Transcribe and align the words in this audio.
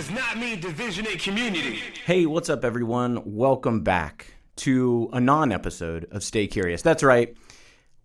does 0.00 0.10
not 0.12 0.38
mean 0.38 0.58
division 0.58 1.04
in 1.04 1.18
community. 1.18 1.78
Hey, 2.06 2.24
what's 2.24 2.48
up, 2.48 2.64
everyone? 2.64 3.20
Welcome 3.22 3.82
back 3.82 4.32
to 4.56 5.10
a 5.12 5.20
non 5.20 5.52
episode 5.52 6.06
of 6.10 6.24
Stay 6.24 6.46
Curious. 6.46 6.80
That's 6.80 7.02
right. 7.02 7.36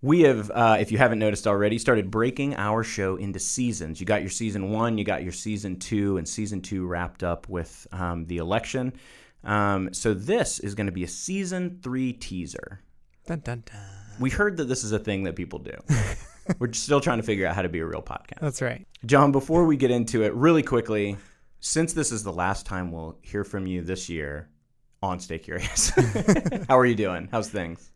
We 0.02 0.23
have, 0.23 0.52
uh, 0.52 0.76
if 0.77 0.91
you 0.91 0.98
haven't 0.98 1.20
noticed 1.20 1.48
already, 1.48 1.77
started 1.77 2.12
breaking 2.12 2.58
our 2.58 2.84
show 2.84 3.16
into 3.16 3.39
seasons. 3.39 4.02
You 4.02 4.05
got 4.05 4.20
your 4.20 4.30
season 4.30 4.72
one, 4.72 4.98
you 4.98 5.05
got 5.05 5.23
your 5.23 5.31
season 5.31 5.80
two, 5.80 6.17
and 6.17 6.27
season 6.27 6.59
two 6.59 6.86
wrapped 6.86 7.23
up 7.23 7.48
with 7.48 7.88
um, 7.94 8.25
the 8.25 8.39
election. 8.39 8.91
Um, 9.45 9.94
so 9.94 10.14
this 10.14 10.59
is 10.59 10.75
going 10.75 10.88
to 10.88 10.91
be 10.91 11.05
a 11.05 11.08
season 11.08 11.80
three 11.81 12.12
teaser. 12.12 12.81
Dun, 13.25 13.39
dun, 13.39 13.64
dun. 13.66 13.80
We 14.20 14.31
heard 14.31 14.58
that 14.58 14.66
this 14.66 14.84
is 14.84 14.91
a 14.91 15.00
thing 15.00 15.23
that 15.23 15.38
people 15.38 15.59
do. 15.59 15.77
We're 16.59 16.73
still 16.73 17.00
trying 17.00 17.20
to 17.20 17.23
figure 17.23 17.48
out 17.48 17.55
how 17.55 17.62
to 17.62 17.70
be 17.70 17.80
a 17.80 17.86
real 17.86 18.02
podcast. 18.02 18.41
That's 18.41 18.62
right. 18.62 18.86
John, 19.05 19.31
before 19.31 19.64
we 19.64 19.77
get 19.77 19.91
into 19.91 20.23
it, 20.23 20.34
really 20.34 20.62
quickly, 20.62 21.16
since 21.66 21.94
this 21.94 22.12
is 22.12 22.22
the 22.24 22.32
last 22.32 22.64
time 22.68 22.92
we'll 22.92 23.18
hear 23.24 23.44
from 23.44 23.66
you 23.66 23.82
this 23.82 24.08
year 24.08 24.48
on 25.02 25.20
Stay 25.20 25.40
Curious, 25.40 25.90
how 26.68 26.78
are 26.78 26.86
you 26.86 26.94
doing? 26.94 27.28
How's 27.32 27.50
things? 27.50 27.90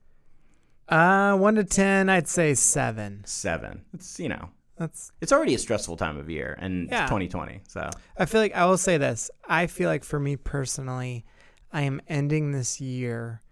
Uh, 0.87 1.37
one 1.37 1.53
to 1.53 1.63
ten, 1.63 2.09
I'd 2.09 2.27
say 2.27 2.55
seven. 2.55 3.21
Seven. 3.25 3.85
It's, 3.93 4.19
you 4.19 4.27
know, 4.29 4.49
That's. 4.75 5.11
it's 5.21 5.31
already 5.31 5.53
a 5.53 5.59
stressful 5.59 5.97
time 5.97 6.17
of 6.17 6.31
year, 6.31 6.57
and 6.59 6.89
Yeah. 6.89 7.03
it's 7.03 7.09
2020. 7.11 7.61
So, 7.67 7.87
I 8.17 8.25
feel 8.25 8.41
like 8.41 8.55
I 8.55 8.65
will 8.65 8.77
say 8.77 8.97
this. 8.97 9.29
I 9.47 9.67
feel 9.67 9.87
like 9.87 10.03
for 10.03 10.19
me 10.19 10.35
personally, 10.35 11.25
I 11.71 11.83
am 11.83 12.01
ending 12.07 12.51
this 12.53 12.81
year 12.81 13.43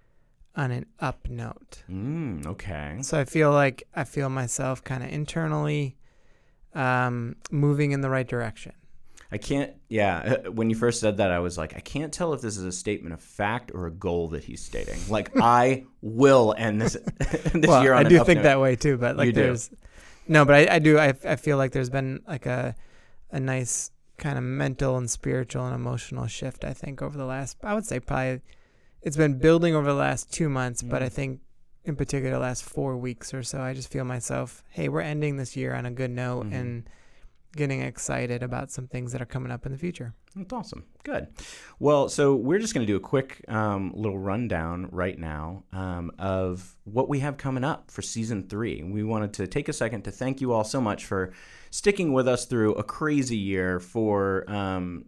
on 0.55 0.71
an 0.71 0.87
up 0.99 1.29
note. 1.29 1.83
mm, 1.87 2.43
okay. 2.47 2.97
So 3.03 3.19
I 3.19 3.25
feel 3.25 3.51
like 3.51 3.83
I 3.95 4.03
feel 4.03 4.29
myself 4.29 4.83
kind 4.83 5.03
of 5.03 5.11
internally 5.11 5.95
um, 6.73 7.35
moving 7.51 7.91
in 7.91 8.01
the 8.01 8.09
right 8.09 8.27
direction. 8.27 8.73
I 9.31 9.37
can't, 9.37 9.73
yeah. 9.89 10.37
When 10.49 10.69
you 10.69 10.75
first 10.75 10.99
said 11.01 11.17
that, 11.17 11.31
I 11.31 11.39
was 11.39 11.57
like, 11.57 11.75
I 11.75 11.79
can't 11.79 12.13
tell 12.13 12.33
if 12.33 12.41
this 12.41 12.57
is 12.57 12.63
a 12.63 12.71
statement 12.71 13.13
of 13.13 13.21
fact 13.21 13.71
or 13.73 13.85
a 13.87 13.91
goal 13.91 14.29
that 14.29 14.43
he's 14.45 14.61
stating. 14.63 14.99
Like, 15.09 15.31
I 15.41 15.83
will 16.01 16.55
end 16.57 16.81
this, 16.81 16.93
this 17.53 17.67
well, 17.67 17.83
year 17.83 17.93
on 17.93 18.05
I 18.05 18.09
do 18.09 18.23
think 18.23 18.37
note. 18.37 18.43
that 18.43 18.59
way 18.61 18.75
too, 18.75 18.97
but 18.97 19.17
like 19.17 19.27
You 19.27 19.31
do. 19.33 19.41
there's 19.43 19.69
no, 20.29 20.43
but 20.45 20.55
I, 20.55 20.75
I 20.75 20.79
do. 20.79 20.97
I, 20.97 21.13
I 21.25 21.35
feel 21.37 21.57
like 21.57 21.71
there's 21.71 21.89
been 21.89 22.21
like 22.27 22.45
a 22.45 22.75
a 23.31 23.39
nice 23.39 23.91
kind 24.17 24.37
of 24.37 24.43
mental 24.43 24.97
and 24.97 25.09
spiritual 25.09 25.65
and 25.65 25.75
emotional 25.75 26.27
shift. 26.27 26.63
I 26.65 26.73
think 26.73 27.01
over 27.01 27.17
the 27.17 27.25
last, 27.25 27.57
I 27.63 27.73
would 27.73 27.85
say 27.85 27.99
probably 27.99 28.41
it's 29.01 29.15
been 29.17 29.37
building 29.39 29.75
over 29.75 29.87
the 29.87 29.93
last 29.93 30.31
two 30.33 30.49
months, 30.49 30.81
but 30.81 31.01
Mm. 31.01 31.05
I 31.05 31.09
think 31.09 31.39
in 31.85 31.95
particular 31.95 32.31
the 32.33 32.39
last 32.39 32.63
four 32.63 32.97
weeks 32.97 33.33
or 33.33 33.43
so, 33.43 33.61
I 33.61 33.73
just 33.73 33.89
feel 33.91 34.03
myself, 34.03 34.63
hey, 34.69 34.89
we're 34.89 35.01
ending 35.01 35.37
this 35.37 35.55
year 35.55 35.73
on 35.73 35.85
a 35.85 35.91
good 35.91 36.11
note 36.11 36.47
Mhm. 36.47 36.53
and 36.59 36.89
getting 37.57 37.81
excited 37.81 38.41
about 38.43 38.71
some 38.71 38.87
things 38.87 39.11
that 39.11 39.21
are 39.21 39.25
coming 39.25 39.51
up 39.51 39.65
in 39.65 39.71
the 39.71 39.77
future. 39.77 40.13
That's 40.35 40.53
awesome. 40.53 40.85
Good. 41.03 41.27
Well, 41.79 42.09
so 42.09 42.35
we're 42.35 42.59
just 42.59 42.73
going 42.73 42.85
to 42.85 42.91
do 42.91 42.95
a 42.95 43.01
quick 43.01 43.43
um, 43.47 43.91
little 43.95 44.19
rundown 44.19 44.87
right 44.91 45.17
now 45.17 45.63
um, 45.73 46.11
of 46.19 46.75
what 46.85 47.09
we 47.09 47.19
have 47.19 47.37
coming 47.37 47.63
up 47.63 47.91
for 47.91 48.01
season 48.01 48.47
three. 48.47 48.83
We 48.83 49.03
wanted 49.03 49.33
to 49.33 49.47
take 49.47 49.67
a 49.67 49.73
second 49.73 50.03
to 50.03 50.11
thank 50.11 50.39
you 50.39 50.53
all 50.53 50.63
so 50.63 50.79
much 50.79 51.05
for 51.05 51.33
sticking 51.71 52.13
with 52.13 52.27
us 52.27 52.45
through 52.45 52.75
a 52.75 52.83
crazy 52.83 53.37
year, 53.37 53.79
for 53.79 54.49
um, 54.49 55.05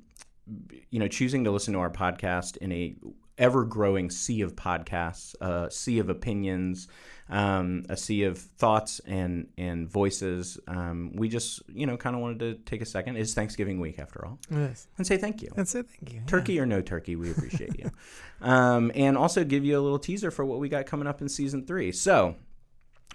you 0.90 1.00
know 1.00 1.08
choosing 1.08 1.44
to 1.44 1.52
listen 1.52 1.74
to 1.74 1.80
our 1.80 1.92
podcast 1.92 2.58
in 2.58 2.72
a 2.72 2.96
ever 3.40 3.64
growing 3.64 4.10
sea 4.12 4.42
of 4.42 4.56
podcasts, 4.56 5.34
a 5.42 5.72
sea 5.72 5.98
of 5.98 6.10
opinions, 6.10 6.88
um, 7.30 7.86
a 7.90 7.96
sea 7.98 8.24
of 8.24 8.38
thoughts 8.38 9.00
and 9.08 9.48
and 9.58 9.88
voices. 9.90 10.60
Um, 10.68 11.12
we 11.16 11.30
just 11.30 11.62
you 11.70 11.88
know 11.88 11.98
kind 11.98 12.16
of 12.16 12.22
wanted 12.22 12.40
to 12.40 12.54
take 12.70 12.82
a 12.82 12.86
second. 12.86 13.16
It's 13.18 13.34
Thanksgiving 13.34 13.80
week 13.80 13.98
after 13.98 14.26
all 14.26 14.38
Yes. 14.52 14.88
and 14.98 15.08
say 15.08 15.18
thank 15.18 15.42
you. 15.42 15.50
And 15.56 15.68
say 15.68 15.82
Thank 15.84 16.14
you. 16.14 16.20
Yeah. 16.20 16.26
Turkey 16.28 16.60
or 16.60 16.66
no 16.68 16.82
turkey, 16.82 17.16
we 17.16 17.32
appreciate 17.32 17.80
you. 17.80 17.90
Um, 18.42 18.90
and 18.96 19.18
also 19.18 19.44
give 19.44 19.66
you 19.66 19.78
a 19.78 19.82
little 19.82 20.00
teaser 20.00 20.32
for 20.32 20.46
what 20.46 20.60
we 20.60 20.70
got 20.70 20.86
coming 20.86 21.08
up 21.08 21.22
in 21.22 21.28
season 21.28 21.66
three. 21.68 21.92
So 21.92 22.36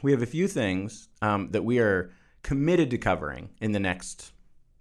we 0.02 0.12
have 0.12 0.20
a 0.20 0.26
few 0.26 0.46
things 0.48 1.08
um, 1.22 1.48
that 1.52 1.64
we 1.64 1.78
are 1.78 2.10
committed 2.42 2.90
to 2.90 2.98
covering 2.98 3.48
in 3.58 3.72
the 3.72 3.80
next, 3.80 4.33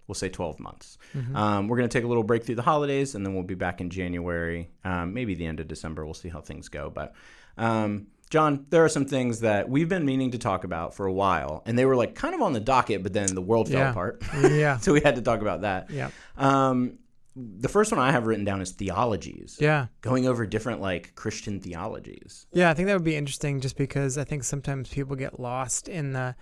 we'll 0.06 0.14
say, 0.14 0.28
12 0.28 0.60
months. 0.60 0.98
Mhm. 1.14 1.34
Um, 1.34 1.68
we're 1.68 1.76
going 1.78 1.88
to 1.88 1.92
take 1.98 2.04
a 2.04 2.08
little 2.08 2.24
break 2.24 2.44
through 2.44 2.56
the 2.56 2.62
holidays, 2.62 3.14
and 3.14 3.24
then 3.24 3.34
we'll 3.34 3.42
be 3.42 3.54
back 3.54 3.80
in 3.80 3.90
January, 3.90 4.70
um, 4.84 5.14
maybe 5.14 5.34
the 5.34 5.46
end 5.46 5.60
of 5.60 5.68
December. 5.68 6.04
We'll 6.04 6.14
see 6.14 6.28
how 6.28 6.40
things 6.40 6.68
go. 6.68 6.90
But 6.90 7.14
um, 7.56 8.08
John, 8.30 8.66
there 8.70 8.84
are 8.84 8.88
some 8.88 9.04
things 9.04 9.40
that 9.40 9.68
we've 9.68 9.88
been 9.88 10.04
meaning 10.04 10.30
to 10.32 10.38
talk 10.38 10.64
about 10.64 10.94
for 10.94 11.06
a 11.06 11.12
while, 11.12 11.62
and 11.66 11.78
they 11.78 11.84
were 11.84 11.94
like 11.96 12.14
kind 12.14 12.34
of 12.34 12.42
on 12.42 12.52
the 12.52 12.60
docket, 12.60 13.02
but 13.02 13.12
then 13.12 13.26
the 13.34 13.42
world 13.42 13.68
fell 13.68 13.78
Yeah. 13.80 13.90
apart, 13.90 14.22
yeah. 14.50 14.76
so 14.84 14.92
we 14.92 15.00
had 15.00 15.16
to 15.16 15.22
talk 15.22 15.40
about 15.40 15.60
that. 15.62 15.90
Yeah. 15.90 16.10
Um, 16.36 16.98
the 17.36 17.68
first 17.68 17.90
one 17.90 18.00
I 18.00 18.12
have 18.12 18.26
written 18.26 18.44
down 18.44 18.60
is 18.60 18.70
theologies. 18.72 19.56
Yeah. 19.60 19.86
Going 20.02 20.26
over 20.26 20.46
different 20.46 20.80
like 20.80 21.14
Christian 21.16 21.60
theologies. 21.60 22.46
Yeah, 22.52 22.70
I 22.70 22.74
think 22.74 22.86
that 22.86 22.94
would 22.94 23.04
be 23.04 23.16
interesting 23.16 23.60
just 23.60 23.76
because 23.76 24.18
I 24.18 24.24
think 24.24 24.44
sometimes 24.44 24.88
people 24.88 25.16
get 25.16 25.40
lost 25.40 25.88
in 25.88 26.12
the 26.12 26.34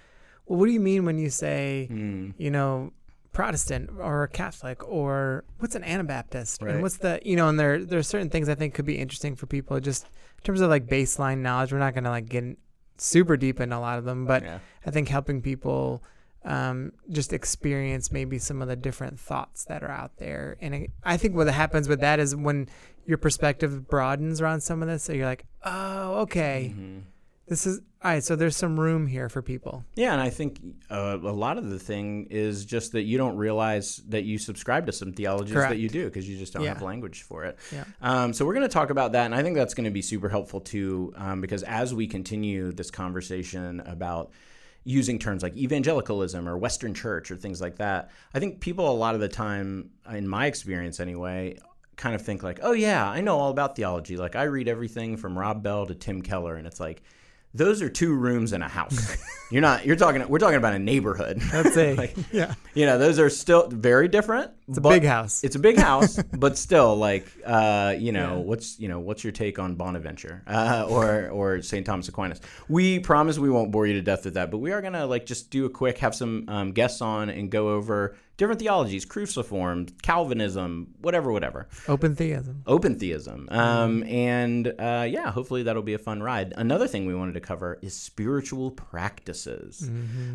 well, 0.46 0.58
what 0.58 0.66
do 0.66 0.72
you 0.72 0.80
mean 0.80 1.04
when 1.04 1.18
you 1.18 1.30
say, 1.30 1.86
Hmm. 1.88 2.30
you 2.36 2.50
know, 2.50 2.92
Protestant 3.32 3.90
or 3.98 4.26
Catholic 4.28 4.86
or 4.86 5.44
what's 5.58 5.74
an 5.74 5.84
Anabaptist? 5.84 6.62
Right. 6.62 6.74
And 6.74 6.82
what's 6.82 6.98
the 6.98 7.20
you 7.24 7.36
know, 7.36 7.48
and 7.48 7.58
there 7.58 7.84
there 7.84 7.98
are 7.98 8.02
certain 8.02 8.30
things 8.30 8.48
I 8.48 8.54
think 8.54 8.74
could 8.74 8.84
be 8.86 8.98
interesting 8.98 9.36
for 9.36 9.46
people 9.46 9.80
just 9.80 10.04
in 10.04 10.44
terms 10.44 10.60
of 10.60 10.68
like 10.70 10.86
baseline 10.86 11.38
knowledge. 11.38 11.72
We're 11.72 11.78
not 11.78 11.94
gonna 11.94 12.10
like 12.10 12.28
get 12.28 12.44
super 12.98 13.36
deep 13.36 13.60
into 13.60 13.76
a 13.76 13.80
lot 13.80 13.98
of 13.98 14.04
them, 14.04 14.26
but 14.26 14.42
yeah. 14.42 14.58
I 14.86 14.90
think 14.90 15.08
helping 15.08 15.40
people 15.42 16.02
um, 16.44 16.92
just 17.08 17.32
experience 17.32 18.10
maybe 18.12 18.38
some 18.38 18.60
of 18.62 18.68
the 18.68 18.76
different 18.76 19.18
thoughts 19.18 19.64
that 19.66 19.82
are 19.82 19.90
out 19.90 20.16
there. 20.16 20.56
And 20.60 20.74
I, 20.74 20.88
I 21.04 21.16
think 21.16 21.34
what 21.36 21.46
happens 21.48 21.88
with 21.88 22.00
that 22.00 22.18
is 22.18 22.34
when 22.34 22.68
your 23.06 23.16
perspective 23.18 23.88
broadens 23.88 24.40
around 24.40 24.60
some 24.60 24.82
of 24.82 24.88
this, 24.88 25.04
so 25.04 25.12
you're 25.12 25.26
like, 25.26 25.44
oh, 25.64 26.20
okay, 26.22 26.74
Mhm. 26.76 27.02
This 27.52 27.66
is 27.66 27.80
all 28.02 28.10
right. 28.10 28.24
So 28.24 28.34
there's 28.34 28.56
some 28.56 28.80
room 28.80 29.06
here 29.06 29.28
for 29.28 29.42
people. 29.42 29.84
Yeah, 29.94 30.12
and 30.12 30.20
I 30.22 30.30
think 30.30 30.58
uh, 30.90 31.18
a 31.22 31.36
lot 31.46 31.58
of 31.58 31.68
the 31.68 31.78
thing 31.78 32.26
is 32.30 32.64
just 32.64 32.92
that 32.92 33.02
you 33.02 33.18
don't 33.18 33.36
realize 33.36 33.98
that 34.08 34.24
you 34.24 34.38
subscribe 34.38 34.86
to 34.86 34.92
some 34.92 35.12
theologies 35.12 35.54
that 35.54 35.78
you 35.78 35.88
do 35.90 36.06
because 36.06 36.26
you 36.28 36.38
just 36.38 36.54
don't 36.54 36.62
Yeah. 36.62 36.70
have 36.72 36.82
language 36.82 37.22
for 37.22 37.44
it. 37.44 37.58
Yeah. 37.70 37.84
Um, 38.00 38.32
so 38.32 38.46
we're 38.46 38.54
going 38.54 38.66
to 38.66 38.72
talk 38.72 38.88
about 38.90 39.12
that, 39.12 39.26
and 39.26 39.34
I 39.34 39.42
think 39.42 39.54
that's 39.54 39.74
going 39.74 39.84
to 39.84 39.90
be 39.90 40.00
super 40.02 40.28
helpful 40.30 40.60
too, 40.60 41.12
um, 41.16 41.40
because 41.42 41.62
as 41.64 41.94
we 41.94 42.06
continue 42.06 42.72
this 42.72 42.90
conversation 42.90 43.80
about 43.80 44.32
using 44.84 45.18
terms 45.18 45.42
like 45.42 45.56
evangelicalism 45.56 46.48
or 46.48 46.56
Western 46.58 46.94
Church 46.94 47.30
or 47.30 47.36
things 47.36 47.60
like 47.60 47.76
that, 47.76 48.10
I 48.34 48.40
think 48.40 48.60
people 48.60 48.90
a 48.90 48.96
lot 48.96 49.14
of 49.14 49.20
the 49.20 49.28
time, 49.28 49.90
in 50.10 50.26
my 50.26 50.46
experience 50.46 50.98
anyway, 50.98 51.58
kind 51.96 52.14
of 52.16 52.22
think 52.22 52.42
like, 52.42 52.58
oh 52.62 52.72
yeah, 52.72 53.08
I 53.08 53.20
know 53.20 53.38
all 53.38 53.50
about 53.50 53.76
theology. 53.76 54.16
Like 54.16 54.34
I 54.34 54.44
read 54.44 54.66
everything 54.66 55.16
from 55.18 55.38
Rob 55.38 55.62
Bell 55.62 55.86
to 55.86 55.94
Tim 55.94 56.22
Keller, 56.22 56.56
and 56.56 56.66
it's 56.66 56.80
like. 56.80 57.02
Those 57.54 57.82
are 57.82 57.88
two 57.90 58.14
rooms 58.14 58.52
in 58.52 58.62
a 58.62 58.68
house. 58.68 59.16
You're 59.50 59.60
not. 59.60 59.84
You're 59.84 59.96
talking. 59.96 60.26
We're 60.26 60.38
talking 60.38 60.56
about 60.56 60.72
a 60.72 60.78
neighborhood. 60.78 61.38
That's 61.40 61.76
a 61.76 61.94
Like, 61.96 62.16
yeah. 62.32 62.54
you 62.72 62.86
know, 62.86 62.96
those 62.96 63.18
are 63.18 63.28
still 63.28 63.68
very 63.68 64.08
different. 64.08 64.50
It's 64.66 64.78
a 64.78 64.80
big 64.80 65.04
house. 65.04 65.44
It's 65.44 65.56
a 65.56 65.58
big 65.58 65.76
house, 65.76 66.16
but 66.32 66.56
still, 66.56 66.96
like, 66.96 67.26
uh, 67.44 67.94
you 67.98 68.12
know, 68.12 68.36
Yeah. 68.38 68.44
what's 68.44 68.78
you 68.80 68.88
know, 68.88 68.98
what's 69.00 69.22
your 69.22 69.32
take 69.34 69.58
on 69.58 69.74
Bonaventure 69.74 70.42
uh, 70.46 70.86
or 70.88 71.28
or 71.28 71.60
St. 71.60 71.84
Thomas 71.84 72.08
Aquinas? 72.08 72.40
We 72.68 72.98
promise 73.00 73.38
we 73.38 73.50
won't 73.50 73.70
bore 73.72 73.86
you 73.86 73.92
to 73.94 74.02
death 74.02 74.24
with 74.24 74.34
that, 74.34 74.50
but 74.50 74.58
we 74.58 74.72
are 74.72 74.80
gonna 74.80 75.04
like 75.04 75.26
just 75.26 75.50
do 75.50 75.66
a 75.66 75.70
quick, 75.70 75.98
have 75.98 76.14
some 76.14 76.46
um, 76.48 76.72
guests 76.72 77.02
on 77.02 77.28
and 77.28 77.50
go 77.50 77.72
over 77.72 78.16
different 78.36 78.60
theologies, 78.60 79.04
cruciform, 79.04 79.86
Calvinism, 80.02 80.88
whatever, 81.00 81.30
whatever, 81.32 81.68
Open 81.88 82.16
theism. 82.16 82.62
open 82.66 82.98
theism, 82.98 83.48
um, 83.50 84.02
and 84.04 84.68
uh, 84.78 85.06
yeah, 85.08 85.30
hopefully 85.30 85.62
that'll 85.64 85.82
be 85.82 85.94
a 85.94 85.98
fun 85.98 86.22
ride. 86.22 86.52
Another 86.56 86.88
thing 86.88 87.06
we 87.06 87.14
wanted 87.14 87.34
to 87.34 87.40
cover 87.40 87.78
is 87.82 87.94
spiritual 87.94 88.70
practices, 88.72 89.88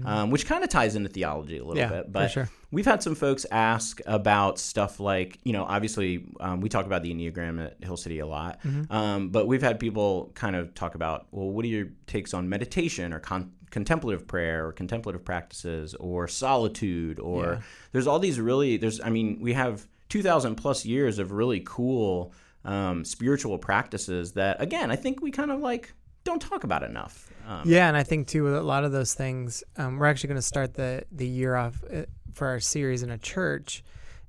um, 0.05 0.29
which 0.31 0.45
kind 0.45 0.63
of 0.63 0.69
ties 0.69 0.95
into 0.95 1.09
theology 1.09 1.57
a 1.57 1.63
little 1.63 1.77
Yeah, 1.77 1.89
bit, 1.89 2.05
for 2.05 2.11
but. 2.11 2.27
sure. 2.31 2.49
We've 2.69 2.85
had 2.85 3.01
some 3.01 3.15
folks 3.15 3.45
ask 3.49 4.01
about 4.05 4.59
stuff 4.59 4.99
like, 4.99 5.39
you 5.43 5.53
know, 5.53 5.63
obviously 5.63 6.25
um, 6.41 6.59
we 6.59 6.67
talk 6.67 6.85
about 6.85 7.01
the 7.01 7.13
Enneagram 7.13 7.63
at 7.65 7.81
Hill 7.83 7.95
City 7.97 8.19
a 8.19 8.25
lot, 8.27 8.61
Mm-hmm. 8.63 8.91
um, 8.91 9.29
but 9.29 9.47
we've 9.47 9.61
had 9.61 9.79
people 9.79 10.31
kind 10.35 10.55
of 10.55 10.73
talk 10.73 10.93
about, 10.95 11.27
well, 11.31 11.49
what 11.49 11.63
are 11.63 11.69
your 11.69 11.87
takes 12.07 12.33
on 12.33 12.49
meditation 12.49 13.13
or 13.13 13.19
con- 13.19 13.53
contemplative 13.71 14.27
prayer 14.27 14.67
or 14.67 14.73
contemplative 14.73 15.23
practices 15.23 15.93
or 15.95 16.27
solitude 16.27 17.19
or 17.19 17.43
Yeah. 17.53 17.59
there's 17.93 18.07
all 18.07 18.19
these 18.19 18.39
really, 18.39 18.75
there's, 18.77 18.99
I 19.01 19.09
mean, 19.11 19.39
we 19.39 19.53
have 19.53 19.87
2,000 20.09 20.55
plus 20.55 20.85
years 20.85 21.19
of 21.19 21.31
really 21.31 21.61
cool 21.65 22.33
um, 22.65 23.05
spiritual 23.05 23.57
practices 23.57 24.33
that, 24.33 24.61
again, 24.61 24.91
I 24.91 24.97
think 24.97 25.21
we 25.21 25.31
kind 25.31 25.51
of 25.51 25.61
like 25.61 25.93
don't 26.25 26.41
talk 26.41 26.65
about 26.65 26.83
enough. 26.83 27.31
Um, 27.47 27.61
Yeah, 27.65 27.87
and 27.87 27.95
I 27.95 28.03
think 28.03 28.27
too 28.27 28.43
with 28.43 28.55
a 28.55 28.61
lot 28.61 28.83
of 28.83 28.91
those 28.91 29.13
things, 29.13 29.63
um, 29.77 29.97
we're 29.97 30.07
actually 30.07 30.27
going 30.27 30.37
to 30.37 30.41
start 30.41 30.73
the 30.73 31.05
the 31.13 31.25
year 31.25 31.55
off 31.55 31.81
uh, 31.89 32.01
for 32.37 32.47
our 32.47 32.59
series 32.59 33.01
in 33.03 33.09
a 33.09 33.17
church 33.17 33.83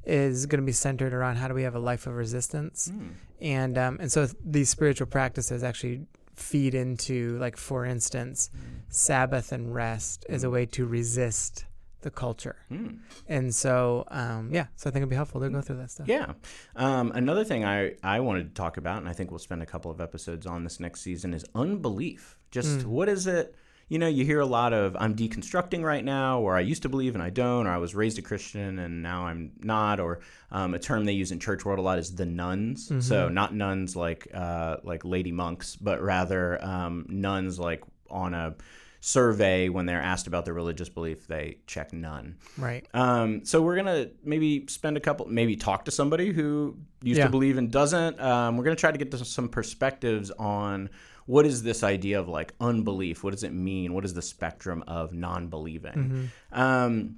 is 0.05 0.47
going 0.47 0.61
to 0.61 0.67
be 0.67 0.73
centered 0.73 1.13
around 1.13 1.37
how 1.37 1.49
do 1.49 1.55
we 1.55 1.65
have 1.69 1.75
a 1.75 1.85
life 1.91 2.07
of 2.07 2.15
resistance, 2.15 2.91
Mm. 2.93 3.11
and 3.41 3.79
um, 3.79 3.99
and 4.01 4.11
so 4.11 4.27
these 4.57 4.69
spiritual 4.71 5.07
practices 5.07 5.63
actually 5.63 6.07
feed 6.35 6.75
into 6.75 7.37
like 7.39 7.57
for 7.57 7.85
instance, 7.85 8.51
Sabbath 8.89 9.53
and 9.53 9.75
rest 9.75 10.25
as 10.29 10.45
a 10.45 10.51
way 10.51 10.65
to 10.67 10.87
resist 10.87 11.65
the 12.03 12.11
culture. 12.11 12.55
Hmm. 12.69 12.89
And 13.27 13.53
so, 13.53 14.05
um, 14.23 14.51
yeah, 14.53 14.67
so 14.77 14.89
I 14.89 14.93
think 14.93 15.03
it'd 15.03 15.09
be 15.11 15.17
helpful 15.17 15.41
to 15.41 15.51
go 15.51 15.61
through 15.61 15.79
that 15.79 15.91
stuff. 15.91 16.07
Yeah. 16.07 16.35
Um, 16.77 17.11
another 17.13 17.43
thing 17.45 17.65
I, 17.65 17.95
I 18.05 18.21
wanted 18.21 18.45
to 18.51 18.55
talk 18.55 18.77
about, 18.77 18.99
and 18.99 19.09
I 19.09 19.13
think 19.13 19.33
we'll 19.33 19.41
spend 19.41 19.63
a 19.63 19.67
couple 19.67 19.91
of 19.91 20.01
episodes 20.01 20.47
on 20.47 20.63
this 20.63 20.79
next 20.79 21.01
season, 21.01 21.35
is 21.35 21.45
unbelief. 21.57 22.39
Just 22.53 22.87
what 22.87 23.09
is 23.09 23.27
it? 23.27 23.53
You 23.88 23.99
know, 23.99 24.06
you 24.06 24.25
hear 24.25 24.40
a 24.40 24.46
lot 24.46 24.73
of 24.73 24.96
I'm 25.00 25.14
deconstructing 25.17 25.82
right 25.82 26.05
now, 26.05 26.40
or 26.40 26.56
I 26.56 26.61
used 26.61 26.82
to 26.82 26.88
believe 26.88 27.14
and 27.14 27.23
I 27.23 27.31
don't, 27.31 27.67
or 27.67 27.70
I 27.70 27.79
was 27.79 27.94
raised 27.94 28.19
a 28.19 28.23
Christian 28.23 28.79
and 28.79 29.02
now 29.02 29.26
I'm 29.26 29.52
not, 29.61 29.99
or 29.99 30.20
um, 30.50 30.75
a 30.75 30.79
term 30.79 31.05
they 31.05 31.12
use 31.12 31.32
in 31.32 31.38
church 31.40 31.64
world 31.64 31.79
a 31.79 31.82
lot 31.82 31.99
is 31.99 32.14
the 32.14 32.26
nones. 32.26 32.90
So 33.00 33.29
not 33.29 33.55
nuns 33.55 33.96
like 33.96 34.29
uh, 34.35 34.76
like 34.82 35.05
lady 35.05 35.32
monks, 35.32 35.75
but 35.76 36.02
rather 36.02 36.62
um, 36.62 37.06
nones 37.08 37.58
like 37.58 37.82
on 38.11 38.35
a 38.35 38.55
survey 39.00 39.69
when 39.69 39.87
they're 39.87 40.03
asked 40.03 40.27
about 40.27 40.45
their 40.45 40.55
religious 40.55 40.89
belief, 40.89 41.27
they 41.27 41.59
check 41.67 41.93
none. 41.93 42.37
Right. 42.56 42.87
Um, 42.95 43.45
so 43.45 43.62
we're 43.62 43.77
gonna 43.77 44.09
maybe 44.25 44.67
spend 44.69 44.97
a 44.97 45.00
couple, 45.00 45.27
maybe 45.27 45.56
talk 45.56 45.85
to 45.85 45.91
somebody 45.91 46.33
who 46.33 46.77
used 47.03 47.19
Yeah. 47.19 47.25
to 47.27 47.31
believe 47.31 47.59
and 47.59 47.71
doesn't. 47.71 48.21
Um, 48.21 48.56
we're 48.56 48.65
gonna 48.65 48.77
try 48.77 48.91
to 48.91 48.99
get 48.99 49.11
to 49.12 49.25
some 49.25 49.49
perspectives 49.49 50.31
on 50.33 50.91
what 51.27 51.45
is 51.47 51.62
this 51.62 51.83
idea 51.85 52.19
of 52.19 52.29
like 52.29 52.55
unbelief? 52.61 53.23
What 53.23 53.33
does 53.33 53.45
it 53.45 53.53
mean? 53.53 53.93
What 53.93 54.05
is 54.05 54.15
the 54.15 54.23
spectrum 54.23 54.83
of 54.87 55.12
non-believing? 55.12 56.31
Um, 56.53 57.17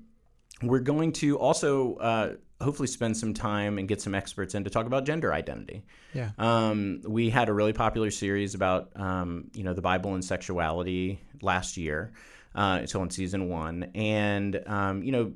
we're 0.63 0.81
going 0.81 1.13
to 1.13 1.39
also 1.39 1.95
uh, 1.97 2.35
hopefully 2.61 2.87
spend 2.89 3.17
some 3.17 3.33
time 3.33 3.79
and 3.79 3.89
get 3.89 4.01
some 4.01 4.15
experts 4.15 4.55
in 4.55 4.65
to 4.65 4.71
talk 4.71 4.87
about 4.87 5.05
gender 5.07 5.33
identity. 5.33 5.85
Yeah. 6.13 6.31
Um, 6.39 7.01
we 7.07 7.31
had 7.31 7.49
a 7.49 7.53
really 7.53 7.73
popular 7.73 8.11
series 8.11 8.55
about 8.55 8.91
um, 8.97 9.51
you 9.55 9.65
know 9.65 9.75
the 9.75 9.83
Bible 9.83 10.15
and 10.15 10.25
sexuality 10.25 11.21
last 11.43 11.77
year, 11.77 12.13
uh, 12.55 12.87
so 12.87 13.03
in 13.03 13.11
season 13.11 13.49
one, 13.49 13.91
and 13.95 14.63
um, 14.67 15.03
you 15.03 15.13
know 15.13 15.33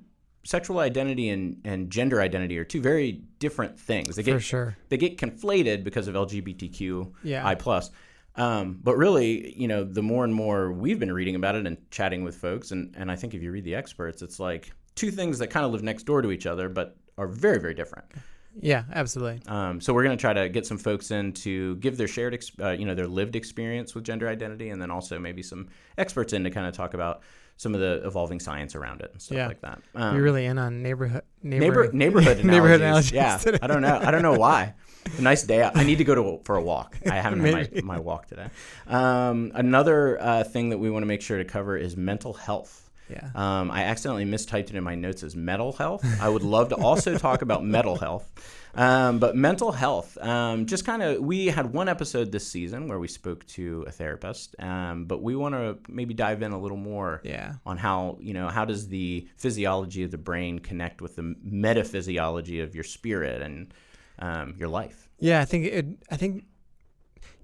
sexual 0.46 0.78
identity 0.78 1.30
and, 1.30 1.58
and 1.64 1.90
gender 1.90 2.20
identity 2.20 2.58
are 2.58 2.64
two 2.64 2.82
very 2.82 3.12
different 3.38 3.80
things. 3.80 4.14
They 4.16 4.22
For 4.22 4.32
get 4.32 4.42
sure. 4.42 4.76
they 4.90 4.98
get 4.98 5.16
conflated 5.16 5.84
because 5.84 6.06
of 6.06 6.14
LGBTQ 6.14 7.12
Yeah. 7.22 7.46
I 7.46 7.54
plus. 7.54 7.90
Um, 8.36 8.80
but 8.82 8.96
really, 8.96 9.54
you 9.56 9.68
know, 9.68 9.84
the 9.84 10.02
more 10.02 10.24
and 10.24 10.34
more 10.34 10.72
we've 10.72 10.98
been 10.98 11.12
reading 11.12 11.36
about 11.36 11.54
it 11.54 11.66
and 11.66 11.78
chatting 11.90 12.24
with 12.24 12.36
folks, 12.36 12.72
and, 12.72 12.92
and 12.98 13.10
I 13.10 13.16
think 13.16 13.32
if 13.32 13.42
you 13.42 13.50
read 13.52 13.64
the 13.64 13.76
experts, 13.76 14.22
it's 14.22 14.40
like 14.40 14.72
two 14.96 15.10
things 15.12 15.38
that 15.38 15.48
kind 15.48 15.64
of 15.64 15.72
live 15.72 15.82
next 15.84 16.02
door 16.02 16.20
to 16.20 16.32
each 16.32 16.44
other, 16.44 16.68
but 16.68 16.96
are 17.18 17.26
very, 17.26 17.58
very 17.60 17.74
different. 17.74 18.06
Yeah, 18.60 18.84
absolutely. 18.92 19.42
Um, 19.48 19.80
so 19.80 19.92
we're 19.92 20.04
going 20.04 20.16
to 20.16 20.20
try 20.20 20.32
to 20.32 20.48
get 20.48 20.64
some 20.64 20.78
folks 20.78 21.10
in 21.10 21.32
to 21.32 21.74
give 21.76 21.96
their 21.96 22.06
shared, 22.06 22.34
ex- 22.34 22.52
uh, 22.60 22.70
you 22.70 22.84
know, 22.86 22.94
their 22.94 23.08
lived 23.08 23.34
experience 23.34 23.94
with 23.96 24.04
gender 24.04 24.28
identity, 24.28 24.70
and 24.70 24.80
then 24.80 24.90
also 24.92 25.18
maybe 25.18 25.42
some 25.42 25.68
experts 25.98 26.32
in 26.32 26.44
to 26.44 26.50
kind 26.50 26.66
of 26.66 26.72
talk 26.72 26.94
about 26.94 27.22
some 27.56 27.74
of 27.74 27.80
the 27.80 28.04
evolving 28.06 28.38
science 28.38 28.74
around 28.76 29.00
it 29.00 29.10
and 29.12 29.20
stuff 29.20 29.36
Yeah. 29.36 29.46
like 29.48 29.60
that. 29.62 29.80
Um, 29.94 30.14
You're 30.14 30.24
really 30.24 30.46
in 30.46 30.58
on 30.58 30.82
neighborhood 30.82 31.22
neighbor, 31.42 31.64
neighbor, 31.64 31.92
neighborhood 31.92 32.44
neighborhood 32.44 32.80
analogies 32.80 33.12
Yeah, 33.12 33.38
today. 33.38 33.58
I 33.60 33.66
don't 33.66 33.82
know. 33.82 33.98
I 34.00 34.10
don't 34.12 34.22
know 34.22 34.34
why. 34.38 34.74
A 35.18 35.20
nice 35.20 35.42
day 35.42 35.62
out. 35.62 35.76
I 35.76 35.82
need 35.84 35.98
to 35.98 36.04
go 36.04 36.14
to 36.14 36.40
for 36.44 36.56
a 36.56 36.62
walk. 36.62 36.96
I 37.10 37.16
haven't 37.16 37.40
had 37.44 37.74
my, 37.74 37.80
my 37.96 37.98
walk 38.00 38.26
today. 38.26 38.46
Um, 38.86 39.52
another 39.54 40.20
uh, 40.20 40.44
thing 40.44 40.70
that 40.70 40.78
we 40.78 40.90
want 40.90 41.02
to 41.02 41.06
make 41.06 41.22
sure 41.22 41.38
to 41.38 41.44
cover 41.44 41.76
is 41.76 41.96
mental 41.96 42.32
health. 42.34 42.83
Yeah. 43.10 43.28
Um, 43.34 43.70
I 43.70 43.84
accidentally 43.84 44.24
mistyped 44.24 44.70
it 44.70 44.74
in 44.74 44.82
my 44.84 44.94
notes 44.94 45.22
as 45.22 45.36
mental 45.36 45.72
health. 45.72 46.04
I 46.20 46.28
would 46.28 46.42
love 46.42 46.70
to 46.70 46.76
also 46.76 47.18
talk 47.18 47.42
about 47.42 47.64
mental 47.76 47.96
health. 47.96 48.30
Um, 48.76 49.20
but 49.20 49.36
mental 49.36 49.70
health, 49.70 50.18
um, 50.18 50.66
just 50.66 50.84
kind 50.84 51.00
of, 51.00 51.20
we 51.20 51.46
had 51.46 51.72
one 51.72 51.88
episode 51.88 52.32
this 52.32 52.48
season 52.48 52.88
where 52.88 52.98
we 52.98 53.06
spoke 53.06 53.46
to 53.48 53.84
a 53.86 53.92
therapist, 53.92 54.56
um, 54.58 55.04
but 55.04 55.22
we 55.22 55.36
want 55.36 55.54
to 55.54 55.78
maybe 55.88 56.12
dive 56.12 56.42
in 56.42 56.50
a 56.50 56.58
little 56.58 56.76
more 56.76 57.20
Yeah. 57.24 57.52
on 57.64 57.76
how 57.76 58.18
you 58.20 58.32
know 58.34 58.48
how 58.48 58.64
does 58.64 58.88
the 58.88 59.28
physiology 59.36 60.02
of 60.02 60.10
the 60.10 60.18
brain 60.18 60.58
connect 60.58 61.00
with 61.02 61.14
the 61.14 61.36
metaphysiology 61.44 62.60
of 62.60 62.74
your 62.74 62.82
spirit 62.84 63.42
and 63.42 63.72
um, 64.18 64.54
your 64.58 64.68
life. 64.68 65.08
Yeah, 65.20 65.40
I 65.40 65.44
think 65.44 65.66
it. 65.66 65.86
I 66.10 66.16
think, 66.16 66.44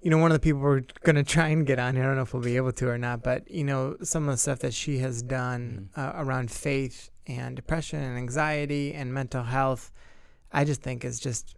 you 0.01 0.09
know, 0.09 0.17
one 0.17 0.31
of 0.31 0.35
the 0.35 0.39
people 0.39 0.59
we're 0.61 0.81
gonna 1.03 1.23
try 1.23 1.49
and 1.49 1.65
get 1.65 1.77
on 1.79 1.95
here. 1.95 2.03
I 2.03 2.07
don't 2.07 2.15
know 2.15 2.23
if 2.23 2.33
we'll 2.33 2.41
be 2.43 2.57
able 2.57 2.71
to 2.73 2.89
or 2.89 2.97
not, 2.97 3.21
but 3.23 3.49
you 3.49 3.63
know, 3.63 3.97
some 4.03 4.27
of 4.27 4.33
the 4.33 4.37
stuff 4.37 4.59
that 4.59 4.73
she 4.73 4.97
has 4.99 5.21
done 5.21 5.89
uh, 5.95 6.13
around 6.15 6.49
faith 6.51 7.09
and 7.27 7.55
depression 7.55 7.99
and 8.01 8.17
anxiety 8.17 8.93
and 8.93 9.13
mental 9.13 9.43
health, 9.43 9.91
I 10.51 10.65
just 10.65 10.81
think 10.81 11.05
is 11.05 11.19
just 11.19 11.55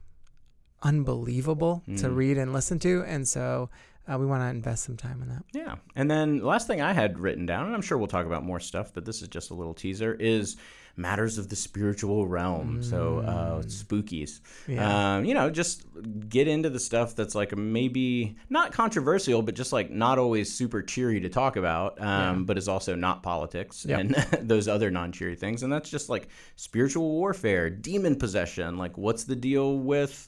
unbelievable 0.81 1.81
to 1.97 2.07
Mm. 2.09 2.15
read 2.15 2.37
and 2.37 2.51
listen 2.53 2.79
to, 2.79 3.03
and 3.03 3.27
so 3.27 3.69
uh, 4.11 4.17
we 4.17 4.25
want 4.25 4.41
to 4.41 4.47
invest 4.47 4.83
some 4.83 4.97
time 4.97 5.21
in 5.21 5.29
that. 5.29 5.43
Yeah. 5.53 5.75
And 5.95 6.09
then 6.09 6.39
the 6.39 6.45
last 6.45 6.67
thing 6.67 6.81
I 6.81 6.93
had 6.93 7.19
written 7.19 7.45
down, 7.45 7.65
and 7.67 7.75
I'm 7.75 7.81
sure 7.81 7.97
we'll 7.97 8.07
talk 8.07 8.25
about 8.25 8.43
more 8.43 8.59
stuff, 8.59 8.93
but 8.93 9.05
this 9.05 9.21
is 9.21 9.27
just 9.27 9.51
a 9.51 9.53
little 9.53 9.73
teaser, 9.73 10.13
is 10.13 10.57
matters 10.95 11.39
of 11.39 11.49
the 11.49 11.55
spiritual 11.55 12.27
realm. 12.27 12.83
So 12.83 13.19
uh, 13.19 13.61
spookies. 13.63 14.41
Yeah. 14.67 15.15
Um, 15.15 15.25
you 15.25 15.33
know, 15.33 15.49
just 15.49 15.85
get 16.29 16.47
into 16.47 16.69
the 16.69 16.79
stuff 16.79 17.15
that's 17.15 17.33
like 17.33 17.57
maybe 17.57 18.35
not 18.49 18.73
controversial, 18.73 19.41
but 19.41 19.55
just 19.55 19.73
like 19.73 19.89
not 19.89 20.19
always 20.19 20.53
super 20.53 20.83
cheery 20.83 21.19
to 21.21 21.29
talk 21.29 21.55
about, 21.55 21.99
um, 21.99 22.07
Yeah. 22.07 22.43
but 22.45 22.57
is 22.59 22.67
also 22.67 22.93
not 22.93 23.23
politics 23.23 23.85
Yep. 23.89 23.99
and 23.99 24.15
those 24.47 24.67
other 24.67 24.91
non 24.91 25.11
cheery 25.11 25.35
things. 25.35 25.63
And 25.63 25.73
that's 25.73 25.89
just 25.89 26.09
like 26.09 26.27
spiritual 26.57 27.09
warfare, 27.09 27.71
demon 27.71 28.15
possession. 28.15 28.77
Like, 28.77 28.95
what's 28.95 29.23
the 29.23 29.35
deal 29.35 29.79
with 29.79 30.27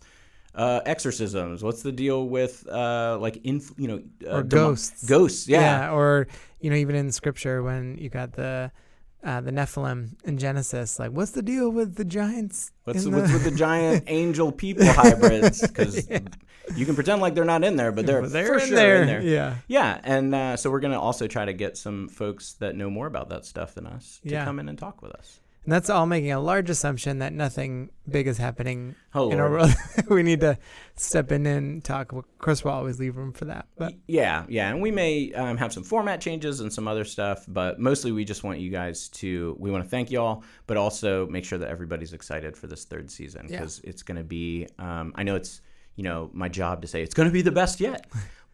uh, 0.55 0.81
exorcisms? 0.85 1.63
What's 1.63 1.83
the 1.83 1.91
deal 1.91 2.27
with 2.27 2.67
uh, 2.67 3.17
like 3.19 3.37
inf- 3.43 3.73
you 3.77 3.87
know 3.87 4.01
uh, 4.27 4.37
Or 4.37 4.43
demo- 4.43 4.69
ghosts. 4.69 5.05
Ghosts, 5.07 5.47
yeah. 5.47 5.91
or 5.93 6.27
you 6.59 6.69
know, 6.69 6.75
even 6.77 6.95
in 6.95 7.11
scripture 7.11 7.61
when 7.63 7.97
you 7.97 8.09
got 8.09 8.33
the 8.33 8.71
uh, 9.23 9.41
the 9.41 9.51
Nephilim 9.51 10.11
in 10.23 10.37
Genesis, 10.37 10.99
like 10.99 11.11
what's 11.11 11.31
the 11.31 11.41
deal 11.41 11.69
with 11.71 11.95
the 11.95 12.05
giants? 12.05 12.71
What's, 12.83 13.05
in 13.05 13.15
what's 13.15 13.33
with 13.33 13.43
the 13.43 13.51
giant 13.51 14.03
angel 14.07 14.51
people 14.51 14.85
hybrids? 14.85 15.61
Because 15.67 16.07
you 16.75 16.85
can 16.85 16.93
pretend 16.95 17.21
like 17.21 17.33
they're 17.33 17.43
not 17.43 17.63
in 17.63 17.75
there, 17.75 17.91
but 17.91 18.05
they're, 18.05 18.21
But 18.21 18.31
they're 18.31 18.47
for 18.47 18.53
in 18.59 18.67
sure 18.67 18.75
there. 18.75 19.01
in 19.01 19.07
there. 19.07 19.21
Yeah. 19.21 19.55
Yeah, 19.67 19.99
and 20.03 20.33
uh, 20.35 20.57
so 20.57 20.69
we're 20.69 20.79
gonna 20.79 20.99
also 20.99 21.25
try 21.27 21.43
to 21.45 21.53
get 21.53 21.75
some 21.75 22.07
folks 22.07 22.53
that 22.59 22.75
know 22.75 22.89
more 22.91 23.07
about 23.07 23.29
that 23.29 23.45
stuff 23.45 23.73
than 23.73 23.87
us 23.87 24.19
to 24.23 24.29
Yeah. 24.29 24.45
come 24.45 24.59
in 24.59 24.69
and 24.69 24.77
talk 24.77 25.01
with 25.01 25.11
us. 25.13 25.39
And 25.65 25.73
that's 25.73 25.89
all 25.89 26.05
making 26.05 26.31
a 26.31 26.39
large 26.39 26.69
assumption 26.69 27.19
that 27.19 27.33
nothing 27.33 27.89
big 28.07 28.27
is 28.27 28.37
happening 28.37 28.93
Oh, 29.15 29.31
in 29.31 29.39
our 29.39 29.49
world. 29.49 29.71
we 30.09 30.21
need 30.21 30.41
to 30.41 30.59
step 30.95 31.31
in 31.31 31.45
and 31.47 31.83
talk. 31.83 32.11
Of 32.11 32.23
course, 32.37 32.63
we'll 32.63 32.75
always 32.75 32.99
leave 32.99 33.17
room 33.17 33.33
for 33.33 33.45
that. 33.45 33.65
But 33.75 33.93
yeah, 34.07 34.45
yeah, 34.47 34.69
and 34.69 34.79
we 34.81 34.91
may 34.91 35.33
um, 35.33 35.57
have 35.57 35.73
some 35.73 35.83
format 35.83 36.21
changes 36.21 36.59
and 36.59 36.71
some 36.71 36.87
other 36.87 37.03
stuff, 37.03 37.45
but 37.47 37.79
mostly 37.79 38.11
we 38.11 38.25
just 38.25 38.43
want 38.43 38.59
you 38.59 38.69
guys 38.69 39.09
to. 39.09 39.55
We 39.59 39.71
want 39.71 39.83
to 39.83 39.89
thank 39.89 40.11
y'all, 40.11 40.43
but 40.67 40.77
also 40.77 41.25
make 41.27 41.45
sure 41.45 41.57
that 41.57 41.69
everybody's 41.69 42.13
excited 42.13 42.55
for 42.55 42.67
this 42.67 42.85
third 42.85 43.09
season 43.09 43.47
Yeah. 43.49 43.57
because 43.59 43.81
it's 43.83 44.03
going 44.03 44.17
to 44.17 44.23
be. 44.23 44.67
Um, 44.77 45.13
I 45.15 45.23
know 45.23 45.35
it's 45.35 45.61
you 45.95 46.03
know 46.03 46.29
my 46.33 46.47
job 46.49 46.83
to 46.83 46.87
say 46.87 47.01
it's 47.01 47.15
going 47.15 47.27
to 47.29 47.33
be 47.33 47.41
the 47.41 47.51
best 47.51 47.79
yet, 47.79 48.05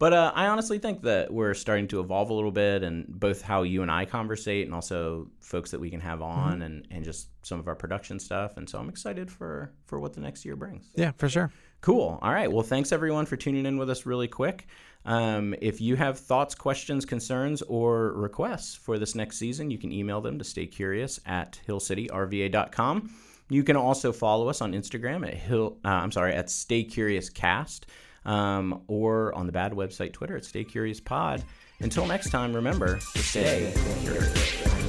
but 0.02 0.12
uh, 0.12 0.32
I 0.34 0.48
honestly 0.48 0.80
think 0.80 1.02
that 1.02 1.32
we're 1.32 1.54
starting 1.54 1.86
to 1.86 2.00
evolve 2.00 2.30
a 2.30 2.34
little 2.34 2.50
bit, 2.50 2.82
and 2.82 3.06
both 3.06 3.40
how 3.40 3.62
you 3.62 3.82
and 3.82 3.90
I 3.90 4.04
conversate, 4.04 4.66
and 4.66 4.74
also 4.74 5.28
folks 5.38 5.70
that 5.70 5.78
we 5.78 5.90
can 5.90 6.00
have 6.00 6.22
on, 6.22 6.62
and 6.62 6.88
and 6.90 7.04
just 7.04 7.28
some 7.46 7.60
of 7.60 7.68
our 7.68 7.76
production 7.76 8.18
stuff, 8.18 8.56
and 8.56 8.68
so 8.68 8.80
I'm 8.80 8.88
excited 8.88 9.30
for 9.30 9.72
for 9.86 10.00
what 10.00 10.12
the 10.12 10.20
next 10.20 10.44
year 10.44 10.56
brings. 10.56 10.90
yeah, 10.96 11.12
for 11.18 11.28
sure. 11.28 11.52
Cool. 11.82 12.18
All 12.20 12.32
right. 12.32 12.50
Well, 12.50 12.64
thanks 12.64 12.90
everyone 12.90 13.26
for 13.26 13.36
tuning 13.36 13.64
in 13.64 13.78
with 13.78 13.90
us 13.90 14.04
really 14.04 14.26
quick. 14.26 14.66
Um, 15.04 15.54
if 15.62 15.80
you 15.80 15.94
have 15.94 16.18
thoughts, 16.18 16.56
questions, 16.56 17.04
concerns, 17.04 17.62
or 17.62 18.12
requests 18.14 18.74
for 18.74 18.98
this 18.98 19.14
next 19.14 19.36
season, 19.36 19.70
you 19.70 19.78
can 19.78 19.92
email 19.92 20.20
them 20.20 20.36
to 20.36 20.44
staycurious 20.44 21.20
at 21.26 21.60
hillcityrva.com. 21.68 23.14
You 23.50 23.62
can 23.62 23.76
also 23.76 24.10
follow 24.10 24.48
us 24.48 24.60
on 24.60 24.72
Instagram 24.72 25.24
at 25.24 25.34
Hill. 25.34 25.78
Uh, 25.84 25.90
I'm 25.90 26.10
sorry, 26.10 26.34
at 26.34 26.50
Stay 26.50 26.82
Curious 26.82 27.30
Cast, 27.30 27.86
um, 28.24 28.82
or 28.86 29.34
on 29.34 29.46
the 29.46 29.52
bad 29.52 29.72
website 29.72 30.12
Twitter 30.12 30.36
at 30.36 30.44
Stay 30.44 30.64
Curious 30.64 31.00
Pod. 31.00 31.42
Until 31.80 32.06
next 32.06 32.30
time, 32.30 32.54
remember 32.54 32.98
to 32.98 33.18
stay 33.18 33.72
curious. 34.02 34.81